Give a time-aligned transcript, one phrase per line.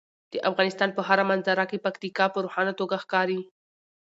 [0.33, 3.41] د افغانستان په هره منظره کې پکتیکا په روښانه توګه ښکاري.